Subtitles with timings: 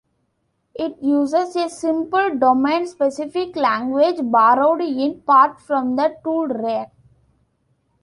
[0.73, 6.89] It uses a simple domain-specific language borrowed in part from the tool Rake.